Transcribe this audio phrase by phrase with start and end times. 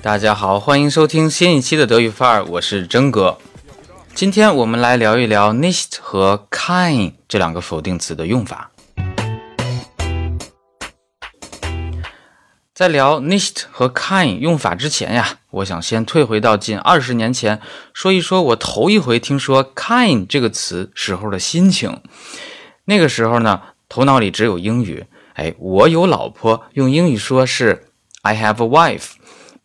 [0.00, 3.36] 大家好，欢迎收听新一期的德语范儿，我是真哥。
[4.14, 8.70] 今天我们来聊一聊 nicht 和 kein 这两个否定词的用法。
[12.72, 17.60] 在聊 nicht 和 kein 用法之前呀，我想先退回到近二十年前，
[17.92, 22.00] 说一说我头一回听说 kein 这个词时候的心情。
[22.84, 25.06] 那个时候呢，头脑里只有英语。
[25.34, 27.88] 哎，我有老婆，用英语说是
[28.22, 29.17] I have a wife。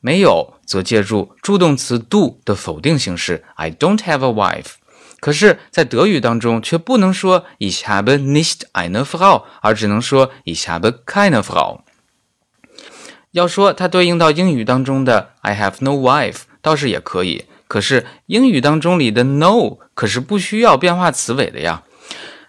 [0.05, 4.73] 没有，则借助助动词 do 的否定形式 I don't have a wife。
[5.21, 11.83] 可是，在德语当中却不能说 Ich habe nicht eine Frau，而只能说 Ich habe keine Frau。
[13.31, 17.45] 要说它对应到英语当中的 I have no wife，倒是也可以。
[17.69, 21.83] 可是英语当中里的 no 可是不需要变化词尾的呀。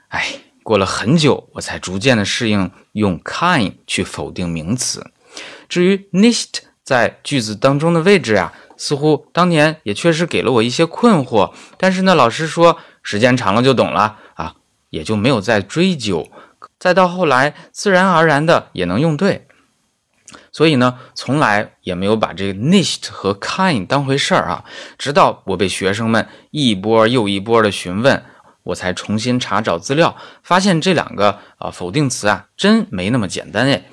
[0.09, 0.27] 哎，
[0.65, 5.07] 过了很久，我才逐渐的适应用 kind 去否定名词。
[5.69, 6.65] 至于 nicht。
[6.85, 11.53] 在句子当中的位置啊，似乎当年也确实给了我一些困惑。
[11.79, 14.55] 但是呢，老师说时间长了就懂了啊，
[14.91, 16.29] 也就没有再追究。
[16.79, 19.47] 再到后来，自然而然的也能用对。
[20.53, 24.65] 所以呢，从来也没有把这个 nicht 和 kind 当回事儿啊。
[24.99, 28.23] 直到我被学生们一波又一波的询问，
[28.65, 33.85] 我才重新查找资料，发现这两个啊否定词啊真没那么简单哎。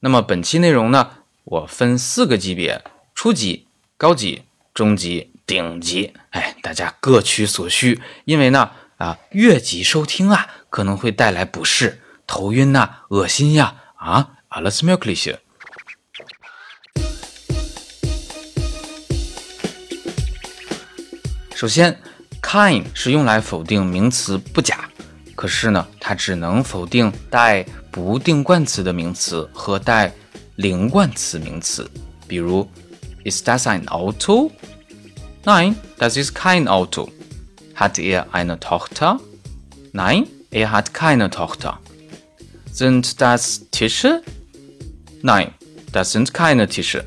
[0.00, 1.10] 那么本期内容呢？
[1.44, 2.82] 我分四个级别：
[3.14, 3.66] 初级、
[3.98, 6.14] 高级、中级、顶级。
[6.30, 8.00] 哎，大家各取所需。
[8.24, 13.76] 因为呢，啊，越级收听啊，可能会带来不适、头晕呐、恶心呀。
[13.96, 15.36] 啊，alles mögliche。
[21.54, 22.00] 首先
[22.40, 24.88] ，kind 是用来否定名词不假，
[25.34, 30.10] 可是呢，它只能否定带不定冠词的名词和带。
[30.56, 31.90] 零冠词名词，
[32.28, 32.68] 比如
[33.24, 34.52] ，Is das ein Auto?
[35.44, 37.10] Nein, das ist kein Auto.
[37.74, 39.18] Hat er eine Tochter?
[39.92, 41.78] Nein, er hat keine Tochter.
[42.72, 44.22] Sind das Tische?
[45.22, 45.52] Nein,
[45.92, 47.04] das sind keine Tische.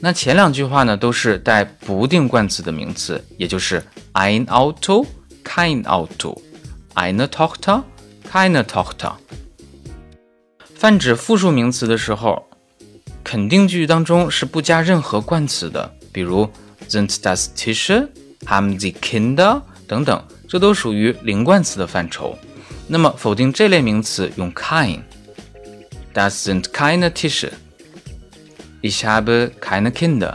[0.00, 3.82] 那前两句话呢，都是带不定冠词的名词，也就是
[4.12, 5.06] ein Auto,
[5.44, 6.42] kein Auto,
[6.94, 7.84] eine Tochter,
[8.30, 9.12] keine Tochter。
[10.74, 12.44] 泛指复数名词的时候，
[13.24, 16.48] 肯定句当中是不加任何冠词的，比如
[16.88, 18.06] sind das Tische,
[18.44, 22.38] haben sie Kinder 等等，这都属于零冠词的范畴。
[22.86, 25.00] 那么否定这类名词用 kein。
[26.12, 27.50] Das sind keine Tische.
[28.82, 30.34] Ich habe keine Kinder.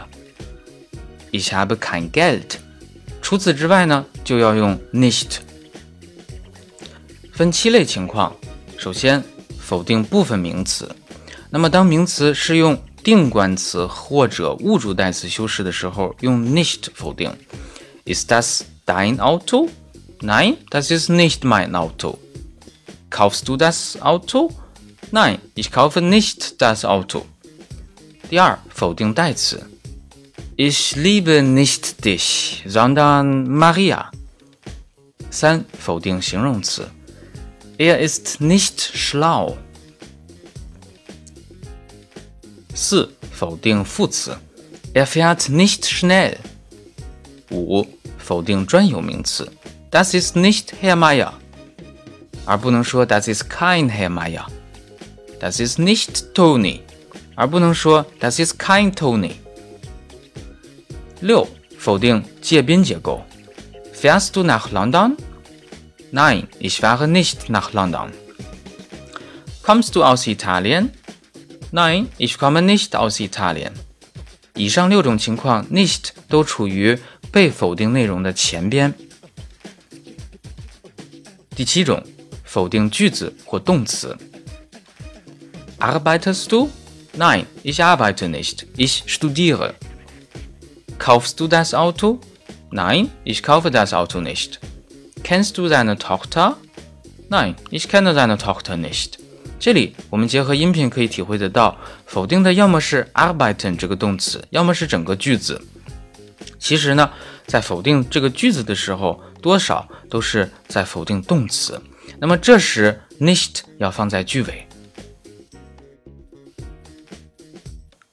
[1.30, 2.58] Ich habe kein Geld.
[3.22, 5.38] 除此之外呢，就要用 nicht。
[7.32, 8.34] 分七类情况，
[8.76, 9.22] 首先
[9.60, 10.90] 否定部分名词。
[11.49, 17.31] 那么，当名词是用定冠词或者物主代词修饰的时候，用 nicht 否定。
[18.05, 19.69] Ist das dein Auto?
[20.21, 22.19] Nein, das ist nicht mein Auto.
[23.09, 24.51] Kaufst du das Auto?
[25.11, 27.25] Nein, ich kaufe nicht das Auto.
[28.29, 29.61] 第二，否定代词。
[30.57, 34.09] Ich liebe nicht dich, sondern Maria.
[35.29, 36.89] 三，否定形容词。
[37.77, 39.57] Er ist nicht schlau.
[42.79, 44.37] 四、否定副词，
[44.93, 46.37] Er fährt nicht schnell。
[47.51, 47.85] 五、
[48.17, 49.47] 否定专有名词，
[49.91, 51.31] Das ist nicht Herr Meier，
[52.45, 56.81] 而不能说 Das ist kein Herr Meier。Das ist nicht Tony，
[57.35, 59.35] 而不能说 Das ist kein Tony。
[61.21, 61.47] 六、
[61.77, 63.23] 否定介宾结构，
[63.93, 70.23] Fährst du nach London？Nein, ich fahre nicht nach London。Kommst du aus
[71.69, 73.73] Italien？Nein, ich komme nicht aus Italien。
[74.55, 76.97] 以上六种情况，nicht 都处于
[77.31, 78.93] 被否定内容的前边。
[81.55, 82.01] 第七种，
[82.43, 84.17] 否定句子或动词。
[85.79, 86.69] Arbeitest du?
[87.17, 88.65] Nein, ich arbeite nicht.
[88.77, 89.73] Ich studiere.
[90.97, 92.19] Kaufst du das Auto?
[92.71, 94.59] Nein, ich kaufe das Auto nicht.
[95.23, 96.57] Kennst du deine Tochter?
[97.29, 99.18] Nein, ich kenne deine Tochter nicht.
[99.60, 101.76] 这里我们结合音频可以体会得到，
[102.06, 105.60] 否定的要么是 arbeiten 这个动词，要么是整个句子。
[106.58, 107.10] 其实呢，
[107.46, 111.78] 在否定这个句子的时候，多少都是在否定动词。
[112.18, 114.66] 那么这时 nicht 要放在句尾。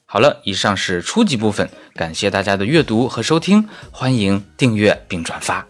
[0.04, 5.66] 好了，以上是初级部分，感谢大家的阅读和收听，欢迎订阅并转发。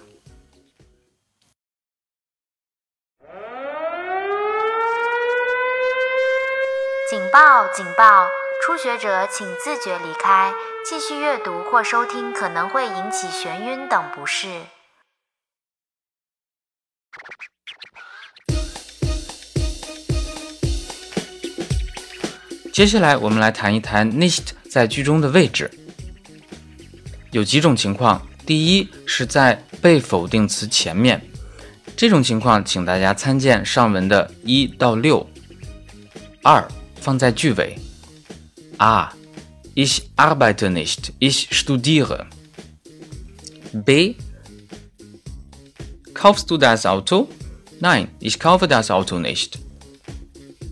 [7.79, 8.27] 警报！
[8.61, 10.53] 初学者请自觉离开。
[10.85, 14.49] 继续阅读或收听可能会引起眩晕等不适。
[22.73, 25.71] 接下来我们来谈一谈 nicht 在句中的位置。
[27.31, 31.25] 有几种情况，第一是在被否定词前面，
[31.97, 35.25] 这种情况请大家参见上文的一到六。
[36.43, 36.67] 二
[37.08, 37.78] 放在句尾，
[38.78, 39.12] A
[39.76, 42.26] ich arbeite nicht, ich studiere.
[43.74, 44.16] B
[46.14, 47.28] kaufst du das Auto?
[47.80, 49.56] Nein, ich kaufe das Auto nicht.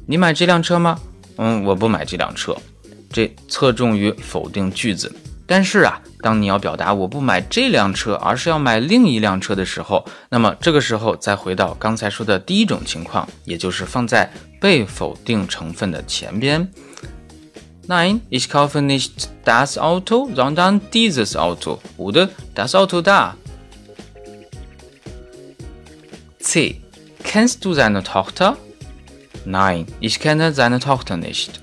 [0.06, 1.00] 你买这辆车吗？
[1.38, 2.56] 嗯，我不买这辆车，
[3.12, 5.12] 这侧重于否定句子。
[5.47, 16.69] 但是啊，当你要表达我不买这辆车，而是要买另一辆车的时候，那么这个时候再回到刚才说的第一种情况，也就是放在被否定成分的前边。
[17.89, 23.37] Nein, ich kaufe nicht das Auto, sondern dieses Auto oder das Auto da.
[26.41, 26.81] C.
[27.23, 28.57] Kennst du seine Tochter?
[29.45, 31.61] Nein, ich kenne seine Tochter nicht。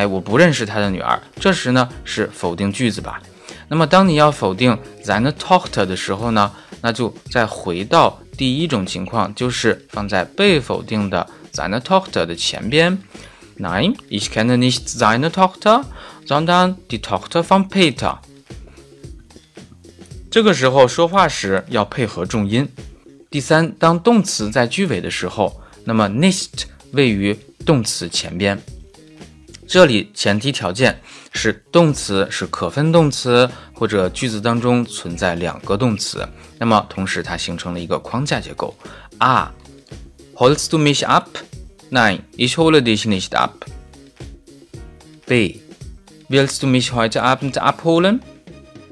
[0.00, 1.20] 哎，我不认识他的女儿。
[1.38, 3.20] 这时呢，是否定句子吧。
[3.68, 6.50] 那么，当你要否定 zan talked 的时候呢，
[6.80, 12.96] 那就再回到第一种情况，就是放在被否定的 zan talked 的前边。
[13.58, 15.84] Nine is can't this zan talked?
[16.26, 18.16] Zan dan de talked from Peter。
[20.30, 22.66] 这个时候说话时要配合重音。
[23.30, 27.36] 第三，当动词在句尾的时候，那么 nicht 位于
[27.66, 28.58] 动词前边。
[29.70, 31.00] 这里前提条件
[31.32, 36.28] 是动词是可分动词，或者句子当中存在两个动词，
[36.58, 38.74] 那么同时它形成了一个框架结构。
[39.18, 39.52] A.
[40.34, 41.26] Holst du mich ab?
[41.88, 43.64] Nein, ich hole dich nicht ab.
[45.28, 45.60] B.
[46.28, 48.22] Willst du mich heute Abend abholen?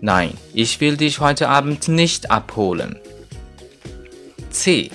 [0.01, 2.97] Nein, ich will dich heute Abend nicht abholen.
[4.51, 4.93] C.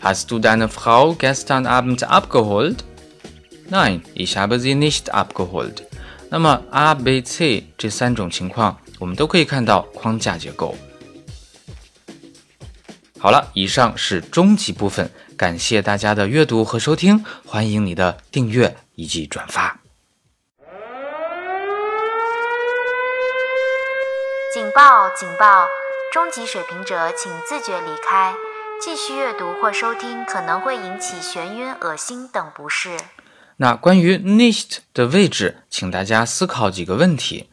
[0.00, 2.82] Hast du deine Frau gestern Abend abgeholt?
[3.70, 5.84] Nein, ich habe sie nicht abgeholt.
[6.28, 10.74] 那么 A、B、C 这三种情况，我们都可以看到框架结构。
[13.18, 19.78] 好了，以上是中级部分，感谢大家的阅读和收听，欢迎你的订阅以及转发。
[24.52, 25.08] 警报！
[25.10, 25.66] 警报！
[26.12, 28.34] 中级水平者请自觉离开。
[28.80, 32.96] 继续阅读或收听可能会引起眩晕、恶心等不适。
[33.56, 37.48] 那关于 nicht 的位置，请大家思考几个问题：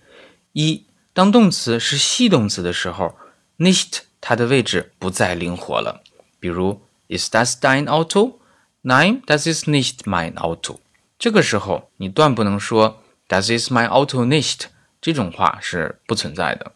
[0.53, 3.15] 一，当动词是系动词的时候
[3.57, 6.01] ，nicht 它的位置不再灵活了。
[6.39, 10.79] 比如，Is das dein Auto？Nein, das ist nicht mein Auto。
[11.17, 14.67] 这个时候，你断不能说 Das ist mein Auto nicht。
[15.01, 16.73] 这种话是不存在的。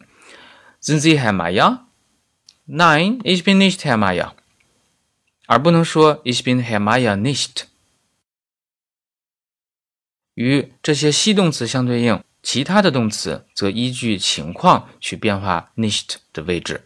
[0.82, 4.32] Sind Sie Herr Meier？Nein, ich bin nicht Herr Meier。
[5.46, 7.66] 而不能说 Ich bin Herr Meier nicht。
[10.36, 16.84] 与这些系动词相对应，其他的动词则依据情况去变化 nicht 的位置。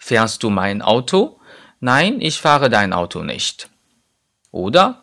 [0.00, 1.38] Fährst du mein Auto?
[1.80, 3.66] Nein, ich fahre dein Auto nicht.
[4.50, 4.96] Oder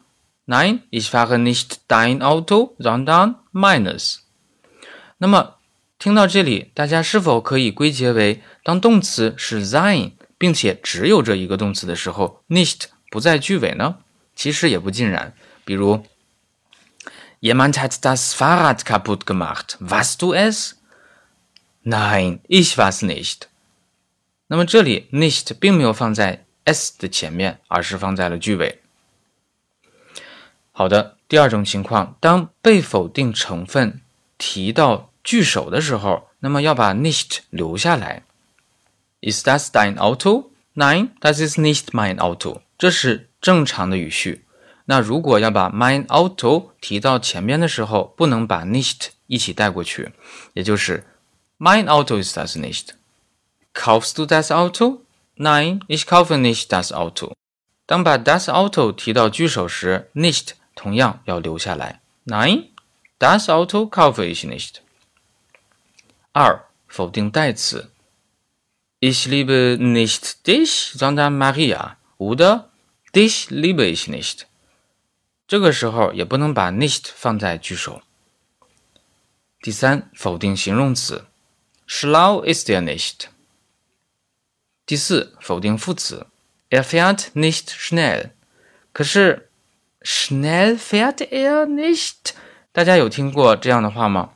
[0.48, 4.18] Nein, ich fahre nicht dein Auto, sondern meines.
[5.18, 5.56] 那么
[5.98, 10.12] 听到这里，大家是否可以归结为，当动词是 sein？
[10.38, 13.98] 并且只有这一个动词的时候，nicht 不在句尾呢？
[14.36, 15.34] 其实也不尽然。
[15.64, 16.06] 比如
[17.46, 19.78] ，Jemand hat das Fahrrad kaputt gemacht.
[19.80, 20.78] Warst du es?
[21.84, 23.44] Nein, ich war's nicht.
[24.48, 28.82] 那么这里 nicht 并没有放在 s 的前面，而是放在了句尾。
[30.72, 34.02] 好的，第二种情况，当被否定成分
[34.40, 38.24] 提到句首的时候，那么要把 nicht 留下来。
[39.22, 40.50] Ist das dein Auto?
[40.74, 42.62] Nein, das ist nicht mein Auto。
[42.80, 44.45] 这是正常的语序。
[44.86, 50.14] 那如果要把 mein Auto 提到前面的时候，不能把 nicht 一起带过去，
[50.54, 51.04] 也就是
[51.58, 52.90] mein Auto ist das nicht。
[53.74, 55.02] Kaufst du das Auto?
[55.38, 57.34] Nein, ich kaufe nicht das Auto。
[57.86, 62.02] 当把 das Auto 提到句首时，nicht 同样要留下来。
[62.26, 62.70] Nein,
[63.20, 64.82] das Auto kaufe ich nicht。
[66.32, 67.92] 二、否定代词。
[69.00, 71.98] Ich liebe nicht dich, sondern Maria.
[72.18, 72.70] Oder
[73.14, 74.48] dich liebe ich nicht.
[75.48, 78.02] 这个时候也不能把 nicht 放在句首。
[79.62, 81.26] 第三，否定形容词
[81.88, 83.26] ，schlau ist er nicht。
[84.86, 86.28] 第四，否定副词
[86.70, 88.32] ，er fährt nicht schnell。
[88.92, 89.50] 可是
[90.02, 92.34] ，schnell fährt er nicht，
[92.72, 94.32] 大家有听过这样的话吗？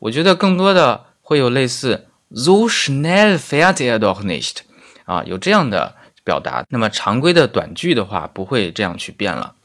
[0.00, 4.58] 我觉得更多的会有类似 so schnell fährt er doch nicht
[5.04, 6.64] 啊，有这样的表达。
[6.68, 9.56] 那么常规的短句的话，不会这样去变了。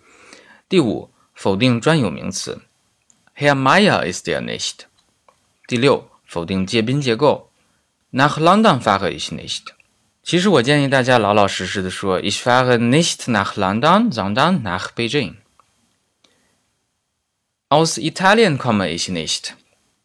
[0.70, 2.62] 第五，否定专有名词
[3.38, 4.80] ，Herr Meyer ist er nicht。
[5.66, 7.50] 第六，否定介宾结构
[8.12, 9.68] ，Nach London fahre ich nicht。
[10.22, 15.36] 其实我建议大家老老实实的说，Ich fahre nicht nach London, sondern nach Beijing。
[17.70, 19.52] Aus Italien komme ich nicht。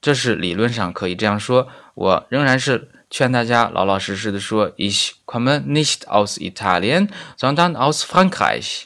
[0.00, 8.84] 这是理论上可以这样说，我仍然是劝大家老老实实的说，Ich komme nicht aus Italien, sondern aus Frankreich。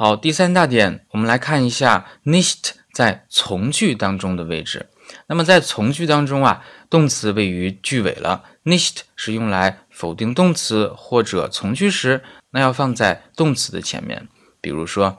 [0.00, 4.88] 好，第三大点，我们来看一下 nicht 在从句当中的位置。
[5.26, 14.26] 那么在从句当中啊，动词位于句尾了，nicht 是用来否定动词或者从句时，那要放在动词的前面。
[14.62, 15.18] 比如说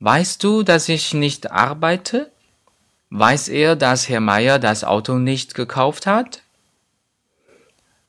[0.00, 2.30] ，Weißt du, dass ich nicht arbeite?
[3.10, 6.38] Weiß er, dass Herr Meier das Auto nicht gekauft hat?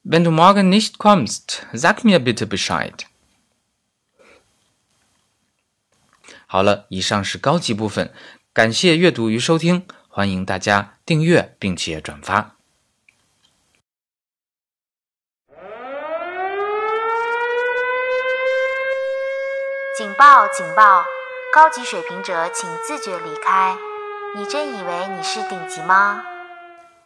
[0.05, 3.05] Wenn du morgen nicht kommst, sag mir bitte Bescheid.
[6.51, 8.11] 好了，以上是高级部分，
[8.51, 12.55] 感谢阅读与收听，欢迎大家订阅并且转发。
[19.95, 20.47] 警报！
[20.47, 21.05] 警报！
[21.53, 23.77] 高级水平者请自觉离开。
[24.35, 26.23] 你真以为你是顶级吗？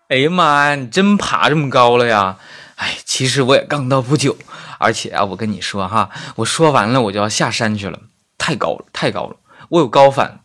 [0.08, 2.38] 哎呀妈呀，你真爬这么高了呀！
[2.78, 4.38] 哎，其实我也刚到不久，
[4.80, 8.00] 而且啊，我跟你说哈，我说完了我就要下山去了。
[8.46, 9.38] 太高了，太高了，
[9.70, 10.38] 我有高反。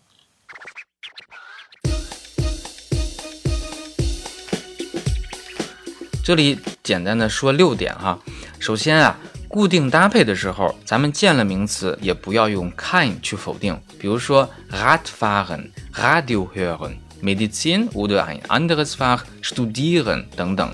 [6.22, 8.16] 这里简单的说六点哈。
[8.60, 13.76] 首先啊，固定搭配的时候，咱们见了名词也不要用 kein 去否定。
[13.98, 20.72] 比如说 Radfahren、Radio hören、Medizin oder ein anderes Fach studieren 等等。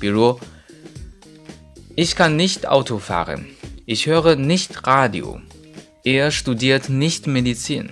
[0.00, 0.40] 比如
[1.94, 3.44] Ich kann nicht Auto fahren.
[3.86, 5.40] Ich höre nicht Radio.
[6.06, 7.88] Er studiert nicht Medizin.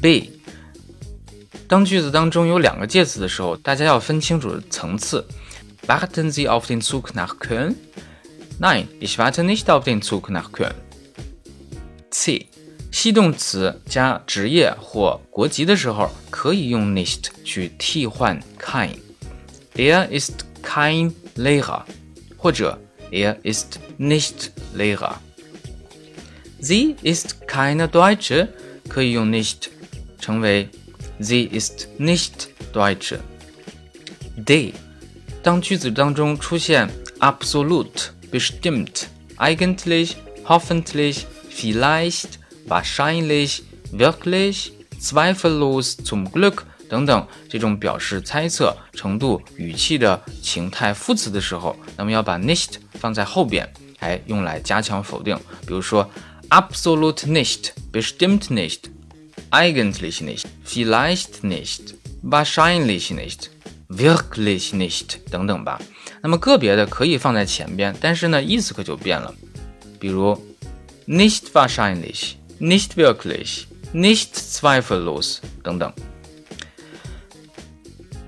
[0.00, 0.30] B.
[1.66, 5.26] 当句子当中有两个介词的时候，大家要分清楚层次。
[5.88, 7.74] Warten Sie auf den Zug nach Köln?
[8.60, 10.74] Nein, ich warte nicht auf den Zug nach Köln.
[12.12, 12.46] C.
[12.92, 18.90] 系动词加职业或国籍的时候，可以用 nicht 去替换 kein。
[19.74, 21.82] Er ist kein Lehrer，
[22.36, 22.78] 或者
[23.10, 25.16] Er ist nicht Lehrer。
[26.60, 28.48] Sie ist keine Deutsche，
[28.88, 29.68] 可以用 nicht
[30.18, 30.68] 成为
[31.20, 33.18] Sie ist nicht Deutsche。
[34.36, 34.72] D，
[35.42, 39.04] 当句子当中出现 absolute、bestimmt、
[39.36, 55.38] eigentlich、hoffentlich、vielleicht、wahrscheinlich、wirklich、zweifellos、zum Glück 等等这种表示猜测程度、语气的情态副词的时候，那么要把 nicht 放在后边，哎，用来加强否定。
[55.66, 56.10] 比如说。
[56.48, 58.88] Absolut nicht, bestimmt nicht,
[59.50, 63.50] eigentlich nicht, vielleicht nicht, wahrscheinlich nicht,
[63.88, 65.80] wirklich nicht 等等吧。
[66.22, 69.34] 那么个别的可以放在前边，但是呢意思可就变了。
[69.98, 70.40] 比如
[71.06, 75.92] nicht wahrscheinlich, nicht wirklich, nicht zweifellos 等等。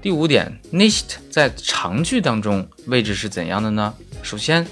[0.02, 3.94] 第五点，nicht 在长句当中位置是怎样的呢？
[4.22, 4.66] 首先，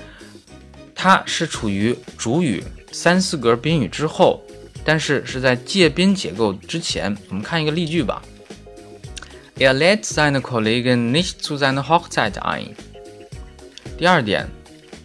[0.95, 2.63] 它是处于主语。
[2.93, 4.43] 三四格宾语之后，
[4.85, 7.17] 但是是在介宾结构之前。
[7.29, 8.23] 我们看一个例句吧。
[9.59, 12.75] Er lädt seine Kollegen nicht zu seiner Hochzeit ein。
[13.97, 14.49] 第二点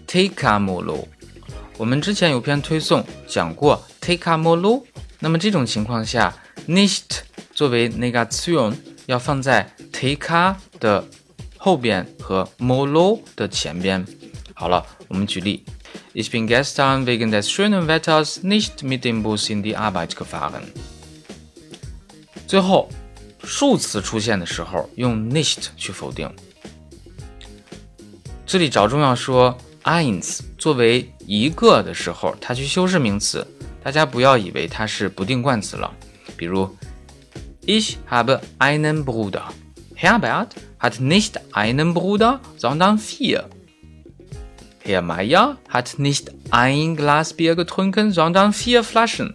[0.08, 1.06] ，Takeamolo。
[1.78, 4.84] 我们之前有篇推送讲过 Takeamolo。
[5.20, 6.34] 那么这种情况下
[6.68, 7.20] ，nicht
[7.54, 11.06] 作为 Negation 要放在 take 的
[11.58, 14.06] 后边和 molo 的前边。
[14.54, 15.64] 好了，我们举例。
[16.14, 20.64] Ich bin gestern wegen des schönen Wetters nicht mit dem Bus in die Arbeit gefahren。
[22.48, 22.90] 最后，
[23.44, 26.30] 数词出现的时候用 nicht 去否定。
[28.46, 33.48] 这里着重要说 eins 作为一个的时候，它去修饰名词，
[33.82, 35.90] 大家不要以为它是不定冠词了。
[36.36, 36.70] 比如
[37.66, 39.44] ，Ich habe einen Bruder。
[39.96, 43.46] Herbert hat nicht einen Bruder, sondern vier。
[44.83, 49.35] Herr Meier hat nicht ein Glas Bier getrunken, sondern vier Flaschen.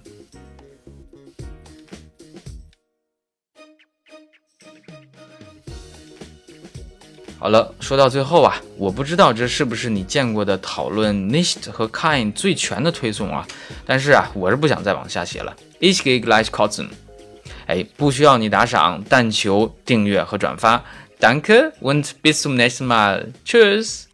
[7.37, 13.47] 好了，说到最后啊，我不知道这是不是你见过的讨论 nicht 和 kein 最全的推送啊，
[13.83, 15.55] 但是啊，我是不想再往下写了。
[15.79, 16.89] Ich gehe gleich kotzen。
[17.65, 20.83] 哎，不需要你打赏，但求订阅和转发。
[21.19, 23.33] Danke und bis zum nächsten Mal.
[23.43, 24.04] Tschüss.